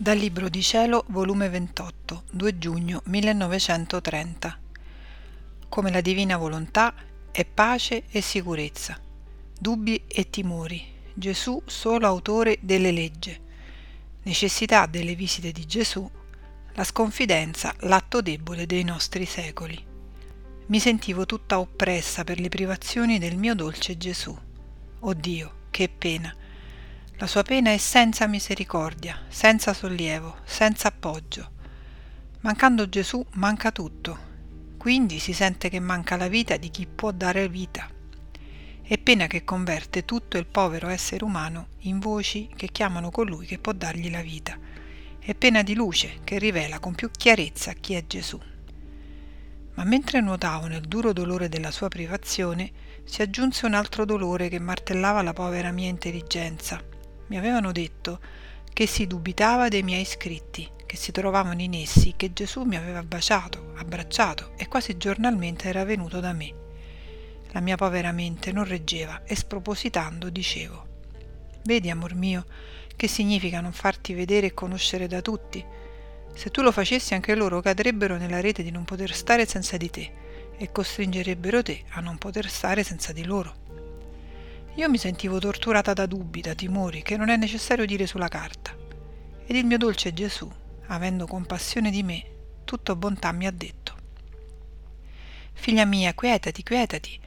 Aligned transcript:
Dal 0.00 0.16
Libro 0.16 0.48
di 0.48 0.62
Cielo, 0.62 1.06
volume 1.08 1.48
28, 1.48 2.22
2 2.30 2.58
giugno 2.58 3.02
1930. 3.06 4.60
Come 5.68 5.90
la 5.90 6.00
divina 6.00 6.36
volontà 6.36 6.94
è 7.32 7.44
pace 7.44 8.04
e 8.08 8.20
sicurezza, 8.20 8.96
dubbi 9.58 10.04
e 10.06 10.30
timori. 10.30 10.80
Gesù 11.12 11.60
solo 11.66 12.06
autore 12.06 12.58
delle 12.60 12.92
leggi. 12.92 13.36
Necessità 14.22 14.86
delle 14.86 15.16
visite 15.16 15.50
di 15.50 15.66
Gesù, 15.66 16.08
la 16.74 16.84
sconfidenza, 16.84 17.74
l'atto 17.80 18.22
debole 18.22 18.66
dei 18.66 18.84
nostri 18.84 19.24
secoli. 19.24 19.84
Mi 20.66 20.78
sentivo 20.78 21.26
tutta 21.26 21.58
oppressa 21.58 22.22
per 22.22 22.38
le 22.38 22.48
privazioni 22.48 23.18
del 23.18 23.36
mio 23.36 23.56
dolce 23.56 23.98
Gesù. 23.98 24.38
Oh 25.00 25.14
Dio, 25.14 25.54
che 25.70 25.88
pena! 25.88 26.32
La 27.20 27.26
sua 27.26 27.42
pena 27.42 27.72
è 27.72 27.78
senza 27.78 28.28
misericordia, 28.28 29.24
senza 29.26 29.74
sollievo, 29.74 30.36
senza 30.44 30.86
appoggio. 30.86 31.50
Mancando 32.42 32.88
Gesù 32.88 33.26
manca 33.32 33.72
tutto. 33.72 34.16
Quindi 34.78 35.18
si 35.18 35.32
sente 35.32 35.68
che 35.68 35.80
manca 35.80 36.14
la 36.14 36.28
vita 36.28 36.56
di 36.56 36.70
chi 36.70 36.86
può 36.86 37.10
dare 37.10 37.48
vita. 37.48 37.90
È 38.80 38.98
pena 38.98 39.26
che 39.26 39.42
converte 39.42 40.04
tutto 40.04 40.38
il 40.38 40.46
povero 40.46 40.86
essere 40.86 41.24
umano 41.24 41.70
in 41.80 41.98
voci 41.98 42.50
che 42.54 42.68
chiamano 42.68 43.10
colui 43.10 43.46
che 43.46 43.58
può 43.58 43.72
dargli 43.72 44.12
la 44.12 44.22
vita. 44.22 44.56
È 45.18 45.34
pena 45.34 45.64
di 45.64 45.74
luce 45.74 46.20
che 46.22 46.38
rivela 46.38 46.78
con 46.78 46.94
più 46.94 47.10
chiarezza 47.10 47.72
chi 47.72 47.94
è 47.94 48.06
Gesù. 48.06 48.38
Ma 49.74 49.82
mentre 49.82 50.20
nuotavo 50.20 50.68
nel 50.68 50.82
duro 50.82 51.12
dolore 51.12 51.48
della 51.48 51.72
sua 51.72 51.88
privazione, 51.88 52.70
si 53.02 53.22
aggiunse 53.22 53.66
un 53.66 53.74
altro 53.74 54.04
dolore 54.04 54.48
che 54.48 54.60
martellava 54.60 55.20
la 55.22 55.32
povera 55.32 55.72
mia 55.72 55.88
intelligenza 55.88 56.80
mi 57.28 57.38
avevano 57.38 57.72
detto 57.72 58.20
che 58.72 58.86
si 58.86 59.06
dubitava 59.06 59.68
dei 59.68 59.82
miei 59.82 60.04
scritti, 60.04 60.68
che 60.86 60.96
si 60.96 61.12
trovavano 61.12 61.60
in 61.60 61.74
essi, 61.74 62.14
che 62.16 62.32
Gesù 62.32 62.62
mi 62.62 62.76
aveva 62.76 63.02
baciato, 63.02 63.72
abbracciato 63.76 64.52
e 64.56 64.68
quasi 64.68 64.96
giornalmente 64.96 65.68
era 65.68 65.84
venuto 65.84 66.20
da 66.20 66.32
me. 66.32 66.54
La 67.52 67.60
mia 67.60 67.76
povera 67.76 68.12
mente 68.12 68.52
non 68.52 68.64
reggeva 68.64 69.22
e 69.24 69.34
spropositando 69.34 70.30
dicevo 70.30 70.86
Vedi, 71.64 71.90
amor 71.90 72.14
mio, 72.14 72.46
che 72.96 73.08
significa 73.08 73.60
non 73.60 73.72
farti 73.72 74.14
vedere 74.14 74.48
e 74.48 74.54
conoscere 74.54 75.06
da 75.06 75.20
tutti? 75.20 75.64
Se 76.34 76.50
tu 76.50 76.62
lo 76.62 76.72
facessi 76.72 77.14
anche 77.14 77.34
loro 77.34 77.60
cadrebbero 77.60 78.16
nella 78.16 78.40
rete 78.40 78.62
di 78.62 78.70
non 78.70 78.84
poter 78.84 79.12
stare 79.12 79.44
senza 79.44 79.76
di 79.76 79.90
te 79.90 80.10
e 80.56 80.72
costringerebbero 80.72 81.62
te 81.62 81.84
a 81.90 82.00
non 82.00 82.16
poter 82.16 82.48
stare 82.48 82.84
senza 82.84 83.12
di 83.12 83.24
loro. 83.24 83.67
Io 84.78 84.88
mi 84.88 84.96
sentivo 84.96 85.40
torturata 85.40 85.92
da 85.92 86.06
dubbi, 86.06 86.40
da 86.40 86.54
timori, 86.54 87.02
che 87.02 87.16
non 87.16 87.30
è 87.30 87.36
necessario 87.36 87.84
dire 87.84 88.06
sulla 88.06 88.28
carta. 88.28 88.76
Ed 89.44 89.56
il 89.56 89.64
mio 89.64 89.76
dolce 89.76 90.14
Gesù, 90.14 90.48
avendo 90.86 91.26
compassione 91.26 91.90
di 91.90 92.04
me, 92.04 92.24
tutto 92.64 92.94
bontà 92.94 93.32
mi 93.32 93.48
ha 93.48 93.50
detto. 93.50 93.96
Figlia 95.52 95.84
mia, 95.84 96.14
quietati, 96.14 96.62
quietati. 96.62 97.18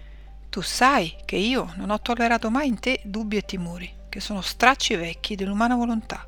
Tu 0.48 0.62
sai 0.62 1.14
che 1.26 1.36
io 1.36 1.74
non 1.76 1.90
ho 1.90 2.00
tollerato 2.00 2.50
mai 2.50 2.70
in 2.70 2.80
te 2.80 3.02
dubbi 3.04 3.36
e 3.36 3.42
timori, 3.42 3.94
che 4.08 4.22
sono 4.22 4.40
stracci 4.40 4.96
vecchi 4.96 5.36
dell'umana 5.36 5.76
volontà. 5.76 6.26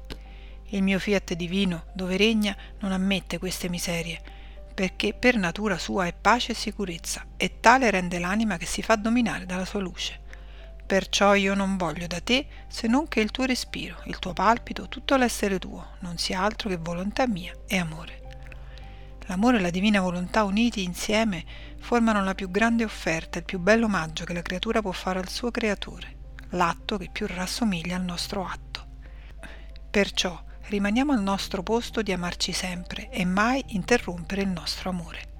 Il 0.71 0.83
mio 0.83 0.99
fiat 0.99 1.35
divino, 1.35 1.85
dove 1.93 2.17
regna, 2.17 2.53
non 2.79 2.91
ammette 2.91 3.37
queste 3.37 3.69
miserie, 3.69 4.21
perché 4.73 5.13
per 5.13 5.37
natura 5.37 5.77
sua 5.77 6.05
è 6.05 6.13
pace 6.13 6.51
e 6.51 6.55
sicurezza, 6.55 7.27
e 7.37 7.61
tale 7.61 7.89
rende 7.91 8.19
l'anima 8.19 8.57
che 8.57 8.65
si 8.65 8.81
fa 8.81 8.97
dominare 8.97 9.45
dalla 9.45 9.63
sua 9.63 9.79
luce. 9.79 10.22
Perciò 10.85 11.33
io 11.33 11.53
non 11.53 11.77
voglio 11.77 12.07
da 12.07 12.19
te 12.19 12.45
se 12.67 12.87
non 12.87 13.07
che 13.07 13.21
il 13.21 13.31
tuo 13.31 13.45
respiro, 13.45 14.01
il 14.05 14.19
tuo 14.19 14.33
palpito, 14.33 14.87
tutto 14.89 15.15
l'essere 15.15 15.57
tuo, 15.57 15.95
non 15.99 16.17
sia 16.17 16.41
altro 16.41 16.69
che 16.69 16.77
volontà 16.77 17.27
mia 17.27 17.53
e 17.67 17.77
amore. 17.77 18.21
L'amore 19.27 19.57
e 19.57 19.61
la 19.61 19.69
divina 19.69 20.01
volontà 20.01 20.43
uniti 20.43 20.83
insieme 20.83 21.45
formano 21.79 22.23
la 22.23 22.35
più 22.35 22.51
grande 22.51 22.83
offerta, 22.83 23.37
il 23.37 23.45
più 23.45 23.59
bello 23.59 23.85
omaggio 23.85 24.25
che 24.25 24.33
la 24.33 24.41
creatura 24.41 24.81
può 24.81 24.91
fare 24.91 25.19
al 25.19 25.29
suo 25.29 25.49
creatore, 25.49 26.15
l'atto 26.49 26.97
che 26.97 27.09
più 27.11 27.25
rassomiglia 27.27 27.95
al 27.95 28.03
nostro 28.03 28.45
atto. 28.45 28.85
Perciò 29.89 30.43
rimaniamo 30.67 31.13
al 31.13 31.21
nostro 31.21 31.63
posto 31.63 32.01
di 32.01 32.11
amarci 32.11 32.51
sempre 32.51 33.09
e 33.09 33.23
mai 33.23 33.63
interrompere 33.67 34.41
il 34.41 34.49
nostro 34.49 34.89
amore. 34.89 35.31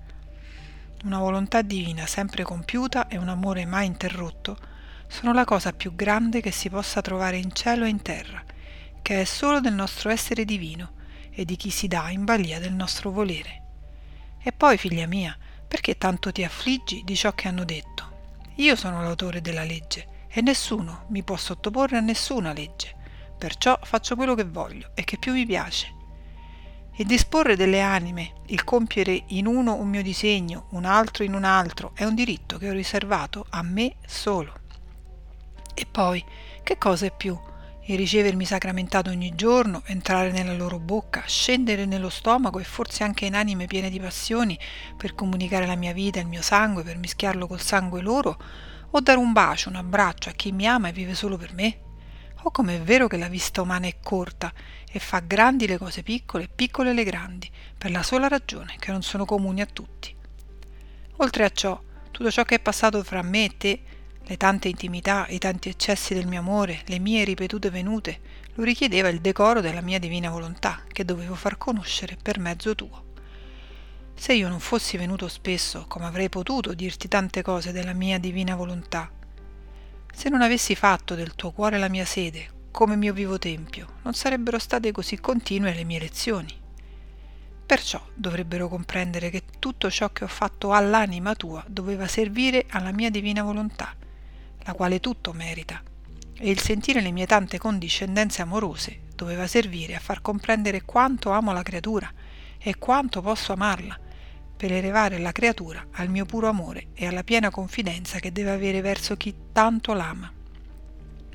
Una 1.04 1.20
volontà 1.20 1.62
divina 1.62 2.06
sempre 2.06 2.44
compiuta 2.44 3.10
e 3.10 3.18
un 3.18 3.28
amore 3.28 3.66
mai 3.66 3.88
interrotto 3.88 4.72
sono 5.14 5.32
la 5.32 5.46
cosa 5.46 5.74
più 5.74 5.94
grande 5.94 6.42
che 6.42 6.50
si 6.50 6.72
possa 6.72 7.00
trovare 7.00 7.38
in 7.38 7.54
cielo 7.54 7.86
e 7.86 7.90
in 7.90 8.02
terra, 8.02 8.44
che 9.04 9.22
è 9.22 9.26
solo 9.26 9.60
del 9.60 9.76
nostro 9.76 10.10
essere 10.10 10.44
divino 10.44 10.94
e 11.30 11.46
di 11.46 11.56
chi 11.56 11.70
si 11.70 11.88
dà 11.88 12.10
in 12.10 12.26
balia 12.26 12.60
del 12.60 12.74
nostro 12.74 13.12
volere. 13.12 13.62
E 14.42 14.52
poi, 14.52 14.76
figlia 14.76 15.06
mia, 15.06 15.38
perché 15.68 16.00
tanto 16.00 16.32
ti 16.32 16.44
affliggi 16.44 17.04
di 17.06 17.16
ciò 17.16 17.32
che 17.34 17.48
hanno 17.48 17.64
detto? 17.64 18.40
Io 18.56 18.76
sono 18.76 19.04
l'autore 19.04 19.40
della 19.40 19.64
legge 19.64 20.26
e 20.28 20.42
nessuno 20.42 21.06
mi 21.10 21.22
può 21.22 21.38
sottoporre 21.38 21.98
a 21.98 22.02
nessuna 22.02 22.52
legge, 22.52 22.96
perciò 23.38 23.78
faccio 23.84 24.16
quello 24.16 24.34
che 24.34 24.46
voglio 24.46 24.94
e 24.96 25.04
che 25.04 25.20
più 25.20 25.34
mi 25.34 25.46
piace. 25.46 25.94
Il 26.96 27.06
disporre 27.06 27.56
delle 27.56 27.82
anime, 27.82 28.34
il 28.48 28.64
compiere 28.64 29.26
in 29.28 29.46
uno 29.46 29.76
un 29.76 29.90
mio 29.90 30.02
disegno, 30.02 30.70
un 30.72 30.86
altro 30.86 31.24
in 31.24 31.36
un 31.36 31.44
altro, 31.44 31.92
è 31.94 32.04
un 32.04 32.16
diritto 32.16 32.58
che 32.58 32.68
ho 32.68 32.74
riservato 32.74 33.46
a 33.50 33.62
me 33.62 33.98
solo. 34.08 34.62
E 35.74 35.86
poi, 35.90 36.24
che 36.62 36.78
cosa 36.78 37.06
è 37.08 37.12
più? 37.16 37.38
Il 37.86 37.98
ricevermi 37.98 38.46
sacramentato 38.46 39.10
ogni 39.10 39.34
giorno, 39.36 39.82
entrare 39.86 40.32
nella 40.32 40.54
loro 40.54 40.80
bocca, 40.80 41.24
scendere 41.26 41.86
nello 41.86 42.10
stomaco 42.10 42.60
e 42.60 42.64
forse 42.64 43.04
anche 43.04 43.26
in 43.26 43.36
anime 43.36 43.66
piene 43.66 43.90
di 43.90 44.00
passioni 44.00 44.58
per 44.96 45.16
comunicare 45.16 45.66
la 45.66 45.76
mia 45.76 45.92
vita, 45.92 46.20
il 46.20 46.28
mio 46.28 46.42
sangue, 46.42 46.84
per 46.84 46.98
mischiarlo 46.98 47.48
col 47.48 47.60
sangue 47.60 48.02
loro, 48.02 48.40
o 48.92 49.00
dare 49.02 49.18
un 49.18 49.34
bacio, 49.34 49.70
un 49.70 49.76
abbraccio 49.76 50.30
a 50.30 50.34
chi 50.34 50.52
mi 50.52 50.68
ama 50.68 50.88
e 50.90 50.94
vive 50.94 51.16
solo 51.16 51.36
per 51.36 51.54
me? 51.54 51.80
O 52.44 52.52
com'è 52.52 52.80
vero 52.80 53.08
che 53.08 53.18
la 53.18 53.28
vista 53.28 53.62
umana 53.62 53.88
è 53.88 53.98
corta 54.02 54.54
e 54.90 55.00
fa 55.00 55.20
grandi 55.20 55.66
le 55.66 55.78
cose 55.78 56.04
piccole 56.04 56.46
e 56.46 56.50
piccole 56.54 56.94
le 56.94 57.04
grandi, 57.04 57.50
per 57.78 57.92
la 57.92 58.04
sola 58.04 58.28
ragione 58.28 58.76
che 58.80 58.92
non 58.92 59.02
sono 59.02 59.26
comuni 59.26 59.60
a 59.62 59.66
tutti. 59.66 60.16
Oltre 61.18 61.44
a 61.44 61.50
ciò, 61.50 61.82
tutto 62.12 62.32
ciò 62.32 62.44
che 62.44 62.56
è 62.56 62.60
passato 62.60 63.04
fra 63.04 63.22
me 63.24 63.46
e 63.46 63.58
te 63.58 63.82
le 64.26 64.38
tante 64.38 64.70
intimità, 64.70 65.26
i 65.30 65.38
tanti 65.38 65.70
eccessi 65.70 66.14
del 66.14 66.28
mio 66.28 66.40
amore, 66.40 66.82
le 66.86 67.00
mie 67.00 67.26
ripetute 67.26 67.70
venute, 67.70 68.20
lo 68.56 68.64
richiedeva 68.64 69.10
il 69.10 69.20
decoro 69.20 69.60
della 69.60 69.82
mia 69.82 70.00
divina 70.00 70.30
volontà, 70.30 70.82
che 70.88 71.04
dovevo 71.04 71.36
far 71.36 71.58
conoscere 71.58 72.18
per 72.22 72.40
mezzo 72.40 72.74
tuo. 72.74 73.04
Se 74.16 74.34
io 74.34 74.48
non 74.48 74.60
fossi 74.60 74.96
venuto 74.96 75.28
spesso, 75.28 75.86
come 75.88 76.06
avrei 76.06 76.30
potuto 76.30 76.74
dirti 76.74 77.08
tante 77.08 77.42
cose 77.42 77.72
della 77.72 77.94
mia 77.94 78.18
divina 78.20 78.56
volontà, 78.56 79.12
se 80.14 80.30
non 80.30 80.42
avessi 80.42 80.76
fatto 80.76 81.16
del 81.16 81.36
tuo 81.36 81.52
cuore 81.52 81.78
la 81.78 81.90
mia 81.90 82.06
sede, 82.06 82.62
come 82.72 82.96
mio 82.96 83.14
vivo 83.14 83.38
tempio, 83.38 83.88
non 84.04 84.14
sarebbero 84.14 84.60
state 84.60 84.92
così 84.92 85.20
continue 85.20 85.74
le 85.74 85.84
mie 85.84 86.00
lezioni. 86.00 86.62
Perciò 87.66 88.02
dovrebbero 88.14 88.68
comprendere 88.68 89.30
che 89.30 89.44
tutto 89.60 89.90
ciò 89.90 90.12
che 90.12 90.24
ho 90.24 90.28
fatto 90.28 90.72
all'anima 90.72 91.34
tua 91.36 91.64
doveva 91.68 92.08
servire 92.08 92.66
alla 92.70 92.92
mia 92.92 93.10
divina 93.10 93.42
volontà, 93.42 93.96
la 94.64 94.74
quale 94.74 95.00
tutto 95.00 95.34
merita, 95.34 95.82
e 96.36 96.50
il 96.50 96.60
sentire 96.60 97.02
le 97.02 97.12
mie 97.12 97.26
tante 97.26 97.58
condiscendenze 97.58 98.42
amorose 98.42 99.02
doveva 99.16 99.48
servire 99.48 99.96
a 99.96 100.00
far 100.00 100.22
comprendere 100.22 100.82
quanto 100.82 101.32
amo 101.32 101.54
la 101.54 101.64
creatura 101.64 102.12
e 102.58 102.78
quanto 102.78 103.22
posso 103.22 103.54
amarla, 103.54 104.00
per 104.56 104.72
elevare 104.72 105.20
la 105.20 105.32
creatura 105.32 105.86
al 105.92 106.10
mio 106.10 106.26
puro 106.26 106.48
amore 106.48 106.88
e 106.94 107.06
alla 107.06 107.24
piena 107.24 107.50
confidenza 107.50 108.20
che 108.20 108.32
deve 108.32 108.52
avere 108.52 108.82
verso 108.82 109.18
chi 109.18 109.36
tanto 109.52 109.94
l'ama. 109.94 110.32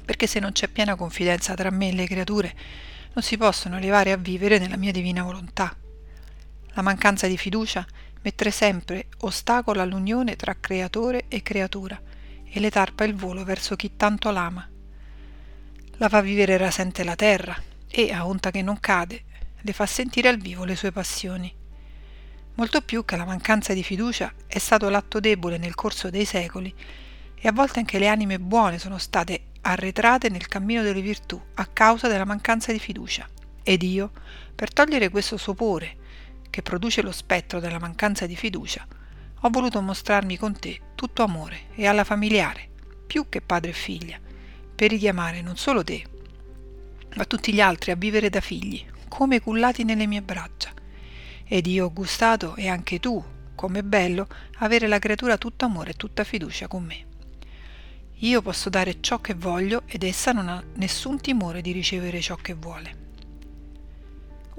Perché 0.04 0.26
se 0.26 0.40
non 0.40 0.52
c'è 0.52 0.68
piena 0.68 0.94
confidenza 0.94 1.54
tra 1.54 1.70
me 1.70 1.90
e 1.90 1.94
le 1.94 2.06
creature, 2.06 2.54
non 3.12 3.22
si 3.22 3.36
possono 3.36 3.76
elevare 3.76 4.12
a 4.12 4.16
vivere 4.16 4.58
nella 4.58 4.76
mia 4.76 4.92
divina 4.92 5.22
volontà. 5.22 5.76
La 6.72 6.82
mancanza 6.82 7.26
di 7.26 7.36
fiducia 7.36 7.86
mette 8.22 8.50
sempre 8.50 9.08
ostacolo 9.18 9.82
all'unione 9.82 10.36
tra 10.36 10.56
creatore 10.58 11.26
e 11.28 11.42
creatura 11.42 12.00
e 12.50 12.60
le 12.60 12.70
tarpa 12.70 13.04
il 13.04 13.14
volo 13.14 13.44
verso 13.44 13.76
chi 13.76 13.96
tanto 13.96 14.30
l'ama. 14.30 14.68
La 15.98 16.08
fa 16.08 16.20
vivere 16.20 16.56
rasente 16.56 17.04
la 17.04 17.16
terra 17.16 17.60
e, 17.88 18.12
a 18.12 18.26
onta 18.26 18.50
che 18.50 18.62
non 18.62 18.80
cade, 18.80 19.24
le 19.60 19.72
fa 19.72 19.86
sentire 19.86 20.28
al 20.28 20.38
vivo 20.38 20.64
le 20.64 20.76
sue 20.76 20.92
passioni. 20.92 21.52
Molto 22.54 22.80
più 22.80 23.04
che 23.04 23.16
la 23.16 23.24
mancanza 23.24 23.72
di 23.72 23.82
fiducia 23.82 24.32
è 24.46 24.58
stato 24.58 24.88
l'atto 24.88 25.20
debole 25.20 25.58
nel 25.58 25.74
corso 25.74 26.10
dei 26.10 26.24
secoli 26.24 26.74
e 27.34 27.48
a 27.48 27.52
volte 27.52 27.78
anche 27.78 27.98
le 27.98 28.08
anime 28.08 28.40
buone 28.40 28.78
sono 28.78 28.98
state 28.98 29.46
arretrate 29.60 30.28
nel 30.28 30.48
cammino 30.48 30.82
delle 30.82 31.00
virtù 31.00 31.40
a 31.54 31.66
causa 31.66 32.08
della 32.08 32.24
mancanza 32.24 32.72
di 32.72 32.78
fiducia. 32.78 33.28
Ed 33.62 33.82
io, 33.82 34.12
per 34.54 34.72
togliere 34.72 35.08
questo 35.08 35.36
sopore 35.36 35.96
che 36.50 36.62
produce 36.62 37.02
lo 37.02 37.12
spettro 37.12 37.60
della 37.60 37.78
mancanza 37.78 38.26
di 38.26 38.34
fiducia, 38.34 38.86
ho 39.40 39.50
voluto 39.50 39.80
mostrarmi 39.80 40.36
con 40.36 40.58
te 40.58 40.80
tutto 40.98 41.22
amore 41.22 41.66
e 41.76 41.86
alla 41.86 42.02
familiare, 42.02 42.68
più 43.06 43.28
che 43.28 43.40
padre 43.40 43.70
e 43.70 43.74
figlia, 43.74 44.18
per 44.74 44.90
richiamare 44.90 45.42
non 45.42 45.56
solo 45.56 45.84
te, 45.84 46.04
ma 47.14 47.24
tutti 47.24 47.52
gli 47.52 47.60
altri 47.60 47.92
a 47.92 47.94
vivere 47.94 48.28
da 48.30 48.40
figli, 48.40 48.84
come 49.06 49.40
cullati 49.40 49.84
nelle 49.84 50.08
mie 50.08 50.22
braccia. 50.22 50.72
Ed 51.44 51.68
io 51.68 51.84
ho 51.84 51.92
gustato, 51.92 52.56
e 52.56 52.66
anche 52.66 52.98
tu, 52.98 53.22
com'è 53.54 53.82
bello, 53.82 54.26
avere 54.56 54.88
la 54.88 54.98
creatura 54.98 55.38
tutta 55.38 55.66
amore 55.66 55.90
e 55.90 55.94
tutta 55.94 56.24
fiducia 56.24 56.66
con 56.66 56.82
me. 56.82 57.06
Io 58.14 58.42
posso 58.42 58.68
dare 58.68 58.96
ciò 58.98 59.20
che 59.20 59.34
voglio 59.34 59.82
ed 59.86 60.02
essa 60.02 60.32
non 60.32 60.48
ha 60.48 60.60
nessun 60.74 61.20
timore 61.20 61.60
di 61.60 61.70
ricevere 61.70 62.20
ciò 62.20 62.34
che 62.34 62.54
vuole. 62.54 63.07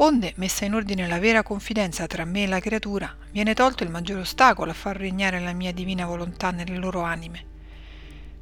Onde, 0.02 0.32
messa 0.38 0.64
in 0.64 0.76
ordine 0.76 1.08
la 1.08 1.20
vera 1.20 1.44
confidenza 1.44 2.08
tra 2.08 2.24
me 2.24 2.44
e 2.44 2.48
la 2.48 2.62
creatura, 2.62 3.14
viene 3.32 3.54
tolto 3.54 3.84
il 3.84 3.90
maggior 3.90 4.20
ostacolo 4.20 4.72
a 4.72 4.74
far 4.74 4.96
regnare 4.96 5.42
la 5.42 5.52
mia 5.52 5.74
divina 5.74 6.06
volontà 6.06 6.52
nelle 6.52 6.78
loro 6.78 7.02
anime. 7.02 7.46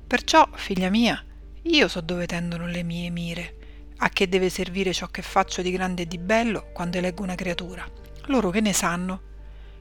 Perciò, 0.06 0.48
figlia 0.54 0.92
mia, 0.92 1.20
io 1.64 1.88
so 1.88 2.02
dove 2.02 2.28
tendono 2.28 2.68
le 2.68 2.84
mie 2.84 3.10
mire, 3.10 3.56
a 3.98 4.10
che 4.10 4.30
deve 4.30 4.50
servire 4.50 4.94
ciò 4.94 5.08
che 5.08 5.24
faccio 5.24 5.64
di 5.64 5.72
grande 5.72 6.04
e 6.04 6.08
di 6.08 6.20
bello 6.20 6.70
quando 6.74 7.00
eleggo 7.00 7.24
una 7.24 7.34
creatura. 7.34 7.84
Loro 8.26 8.52
che 8.52 8.62
ne 8.62 8.74
sanno? 8.74 9.22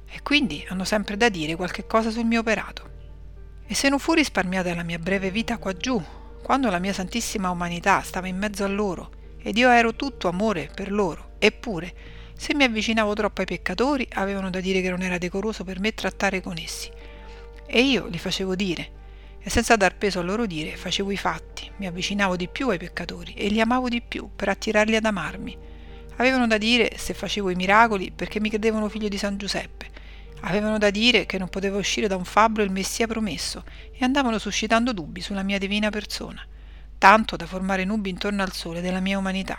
E 0.07 0.23
quindi 0.23 0.65
hanno 0.71 0.85
sempre 0.85 1.19
da 1.19 1.29
dire 1.29 1.57
qualche 1.57 1.87
cosa 1.87 2.11
sul 2.11 2.25
mio 2.25 2.41
operato. 2.41 2.91
E 3.67 3.75
se 3.75 3.91
non 3.91 3.99
fu 3.99 4.15
risparmiata 4.15 4.75
la 4.75 4.83
mia 4.83 4.99
breve 4.99 5.31
vita 5.31 5.59
qua 5.59 5.75
giù, 5.75 6.03
quando 6.43 6.71
la 6.71 6.79
mia 6.79 6.95
santissima 6.95 7.51
umanità 7.51 8.01
stava 8.01 8.29
in 8.29 8.39
mezzo 8.39 8.65
a 8.65 8.69
loro, 8.69 9.11
ed 9.47 9.57
io 9.57 9.71
ero 9.71 9.95
tutto 9.95 10.27
amore 10.27 10.69
per 10.75 10.91
loro, 10.91 11.35
eppure, 11.39 11.95
se 12.37 12.53
mi 12.53 12.65
avvicinavo 12.65 13.15
troppo 13.15 13.43
ai 13.43 13.47
peccatori, 13.47 14.05
avevano 14.15 14.51
da 14.51 14.59
dire 14.59 14.81
che 14.81 14.91
non 14.91 15.03
era 15.03 15.19
decoroso 15.19 15.63
per 15.63 15.79
me 15.79 15.95
trattare 15.95 16.41
con 16.41 16.59
essi. 16.59 16.91
E 17.65 17.81
io 17.81 18.07
li 18.07 18.19
facevo 18.19 18.57
dire, 18.57 18.91
e 19.39 19.49
senza 19.49 19.77
dar 19.77 19.97
peso 19.97 20.19
al 20.19 20.27
loro 20.27 20.47
dire 20.47 20.75
facevo 20.75 21.13
i 21.13 21.17
fatti, 21.17 21.71
mi 21.77 21.87
avvicinavo 21.87 22.35
di 22.35 22.49
più 22.49 22.71
ai 22.71 22.79
peccatori 22.79 23.35
e 23.35 23.47
li 23.47 23.61
amavo 23.61 23.89
di 23.89 24.03
più 24.03 24.29
per 24.35 24.49
attirarli 24.49 24.97
ad 24.97 25.05
amarmi. 25.05 25.57
Avevano 26.17 26.49
da 26.49 26.59
dire 26.59 26.95
se 26.97 27.15
facevo 27.15 27.49
i 27.51 27.55
miracoli 27.55 28.11
perché 28.11 28.41
mi 28.41 28.49
credevano 28.49 28.89
figlio 28.89 29.07
di 29.07 29.17
San 29.17 29.37
Giuseppe. 29.39 29.87
Avevano 30.41 30.77
da 30.77 30.91
dire 30.91 31.25
che 31.25 31.39
non 31.39 31.49
poteva 31.49 31.79
uscire 31.79 32.09
da 32.09 32.17
un 32.17 32.25
fabbro 32.25 32.65
il 32.65 32.73
Messia 32.73 33.07
promesso 33.07 33.63
e 33.93 34.05
andavano 34.05 34.41
suscitando 34.41 34.93
dubbi 34.93 35.21
sulla 35.21 35.45
mia 35.45 35.59
divina 35.59 35.89
persona, 35.91 36.45
tanto 37.07 37.37
da 37.37 37.47
formare 37.47 37.85
nubi 37.85 38.11
intorno 38.11 38.43
al 38.43 38.53
sole 38.53 38.81
della 38.81 38.99
mia 38.99 39.17
umanità. 39.17 39.57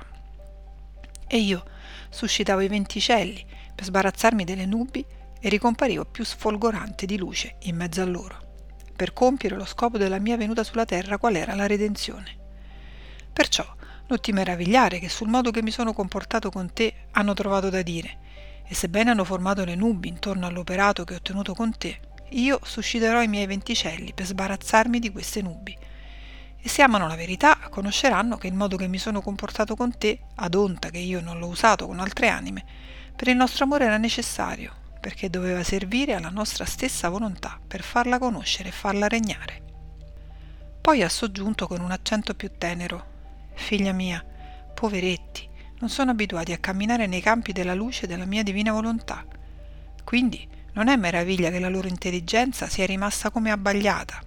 E 1.26 1.38
io 1.38 1.64
suscitavo 2.10 2.60
i 2.60 2.68
venticelli 2.68 3.46
per 3.74 3.86
sbarazzarmi 3.86 4.44
delle 4.44 4.66
nubi 4.66 5.06
e 5.40 5.48
ricomparivo 5.48 6.04
più 6.04 6.26
sfolgorante 6.26 7.06
di 7.06 7.18
luce 7.18 7.56
in 7.62 7.78
mezzo 7.78 8.02
a 8.02 8.06
loro 8.06 8.44
per 8.98 9.14
compiere 9.14 9.56
lo 9.56 9.64
scopo 9.64 9.98
della 9.98 10.20
mia 10.20 10.36
venuta 10.36 10.66
sulla 10.66 10.84
terra 10.84 11.18
qual 11.18 11.36
era 11.36 11.56
la 11.56 11.68
redenzione. 11.68 12.36
Perciò 13.32 13.66
non 14.08 14.20
ti 14.20 14.34
meravigliare 14.34 15.00
che 15.00 15.08
sul 15.08 15.30
modo 15.30 15.50
che 15.50 15.62
mi 15.62 15.72
sono 15.72 15.94
comportato 15.94 16.50
con 16.50 16.74
te 16.74 17.06
hanno 17.12 17.34
trovato 17.34 17.70
da 17.70 17.82
dire, 17.82 18.18
e 18.68 18.76
sebbene 18.76 19.12
hanno 19.12 19.24
formato 19.24 19.64
le 19.64 19.76
nubi 19.76 20.10
intorno 20.10 20.48
all'operato 20.48 21.06
che 21.06 21.14
ho 21.14 21.18
ottenuto 21.18 21.54
con 21.54 21.78
te, 21.78 21.98
io 22.32 22.60
susciterò 22.62 23.22
i 23.22 23.30
miei 23.30 23.46
venticelli 23.46 24.12
per 24.14 24.26
sbarazzarmi 24.26 25.00
di 25.00 25.12
queste 25.12 25.42
nubi. 25.42 25.87
E 26.68 26.70
se 26.70 26.82
amano 26.82 27.08
la 27.08 27.16
verità, 27.16 27.58
conosceranno 27.70 28.36
che 28.36 28.48
il 28.48 28.54
modo 28.54 28.76
che 28.76 28.90
mi 28.90 28.98
sono 28.98 29.22
comportato 29.22 29.78
con 29.78 29.98
te, 29.98 30.20
ad 30.36 30.54
onta 30.54 30.90
che 30.90 30.98
io 30.98 31.22
non 31.22 31.40
l'ho 31.40 31.48
usato 31.48 31.88
con 31.88 32.02
altre 32.02 32.28
anime, 32.28 32.66
per 33.16 33.30
il 33.30 33.38
nostro 33.38 33.64
amore 33.64 33.86
era 33.86 33.96
necessario, 33.96 34.74
perché 35.00 35.30
doveva 35.30 35.64
servire 35.64 36.14
alla 36.14 36.28
nostra 36.28 36.66
stessa 36.66 37.08
volontà 37.08 37.58
per 37.66 37.84
farla 37.84 38.20
conoscere 38.20 38.68
e 38.68 38.74
farla 38.74 39.08
regnare. 39.08 39.62
Poi 40.82 41.04
ha 41.04 41.08
soggiunto 41.08 41.68
con 41.68 41.80
un 41.80 41.92
accento 41.92 42.34
più 42.34 42.52
tenero, 42.58 43.06
Figlia 43.54 43.94
mia, 43.94 44.22
poveretti, 44.74 45.48
non 45.80 45.90
sono 45.90 46.12
abituati 46.12 46.52
a 46.52 46.58
camminare 46.58 47.08
nei 47.08 47.22
campi 47.22 47.54
della 47.54 47.76
luce 47.76 48.08
della 48.08 48.26
mia 48.26 48.44
divina 48.44 48.74
volontà. 48.74 49.26
Quindi 50.04 50.46
non 50.74 50.90
è 50.90 50.98
meraviglia 50.98 51.50
che 51.50 51.60
la 51.60 51.70
loro 51.70 51.88
intelligenza 51.88 52.68
sia 52.68 52.86
rimasta 52.86 53.30
come 53.30 53.52
abbagliata. 53.52 54.27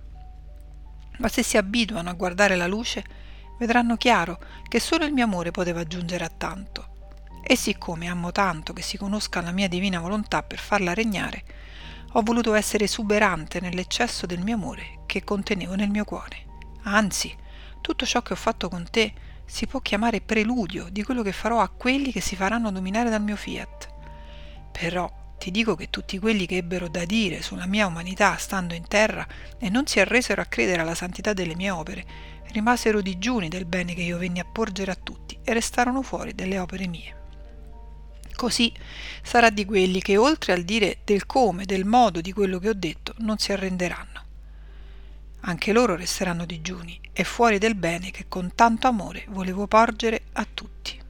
Ma 1.21 1.29
se 1.29 1.43
si 1.43 1.57
abituano 1.57 2.11
a 2.11 2.15
guardare 2.15 2.57
la 2.57 2.67
luce, 2.67 3.05
vedranno 3.59 3.97
chiaro 3.97 4.39
che 4.69 4.81
solo 4.81 5.05
il 5.05 5.13
mio 5.13 5.25
amore 5.25 5.51
poteva 5.51 5.85
giungere 5.85 6.25
a 6.25 6.31
tanto 6.31 6.91
e 7.43 7.57
siccome 7.57 8.07
amo 8.07 8.33
tanto 8.33 8.73
che 8.73 8.83
si 8.83 8.97
conosca 8.97 9.41
la 9.41 9.51
mia 9.51 9.69
divina 9.69 9.99
volontà 9.99 10.43
per 10.43 10.59
farla 10.59 10.95
regnare, 10.95 11.45
ho 12.13 12.23
voluto 12.23 12.55
essere 12.55 12.85
esuberante 12.85 13.61
nell'eccesso 13.61 14.27
del 14.27 14.41
mio 14.41 14.55
amore 14.55 15.01
che 15.07 15.25
contenevo 15.25 15.75
nel 15.75 15.91
mio 15.91 16.05
cuore. 16.05 16.45
Anzi, 16.83 17.35
tutto 17.81 18.07
ciò 18.07 18.23
che 18.23 18.33
ho 18.33 18.37
fatto 18.37 18.69
con 18.69 18.87
te 18.91 19.13
si 19.45 19.67
può 19.67 19.81
chiamare 19.81 20.21
preludio 20.21 20.89
di 20.91 21.03
quello 21.03 21.23
che 21.23 21.33
farò 21.33 21.61
a 21.61 21.69
quelli 21.69 22.13
che 22.13 22.21
si 22.21 22.37
faranno 22.37 22.71
dominare 22.71 23.11
dal 23.11 23.23
mio 23.23 23.37
fiat. 23.37 23.89
Però 24.71 25.11
ti 25.41 25.51
dico 25.51 25.75
che 25.75 25.89
tutti 25.89 26.19
quelli 26.19 26.45
che 26.45 26.59
ebbero 26.59 26.87
da 26.89 27.07
dire 27.07 27.41
sulla 27.41 27.65
mia 27.65 27.87
umanità 27.87 28.37
stando 28.37 28.75
in 28.75 28.87
terra 28.87 29.27
e 29.59 29.71
non 29.71 29.87
si 29.87 29.99
arresero 29.99 30.43
a 30.43 30.45
credere 30.45 30.83
alla 30.83 30.95
santità 30.95 31.33
delle 31.33 31.55
mie 31.55 31.71
opere, 31.71 32.05
rimasero 32.49 33.01
digiuni 33.01 33.49
del 33.49 33.65
bene 33.65 33.95
che 33.95 34.03
io 34.03 34.19
venni 34.19 34.39
a 34.39 34.45
porgere 34.45 34.91
a 34.91 34.99
tutti 35.03 35.39
e 35.43 35.55
restarono 35.55 36.03
fuori 36.03 36.35
delle 36.35 36.59
opere 36.59 36.87
mie. 36.87 37.17
Così 38.37 38.71
sarà 39.23 39.49
di 39.49 39.65
quelli 39.65 40.03
che 40.03 40.19
oltre 40.19 40.53
al 40.53 40.63
dire 40.63 40.99
del 41.05 41.25
come, 41.25 41.65
del 41.65 41.87
modo 41.87 42.21
di 42.21 42.35
quello 42.35 42.59
che 42.59 42.69
ho 42.69 42.75
detto, 42.75 43.15
non 43.21 43.39
si 43.39 43.51
arrenderanno. 43.51 44.25
Anche 45.41 45.73
loro 45.73 45.97
resteranno 45.97 46.45
digiuni 46.45 47.01
e 47.15 47.25
fuori 47.25 47.57
del 47.57 47.77
bene 47.77 48.11
che 48.11 48.27
con 48.29 48.53
tanto 48.55 48.89
amore 48.89 49.25
volevo 49.31 49.67
porgere 49.67 50.21
a 50.33 50.47
tutti. 50.53 51.01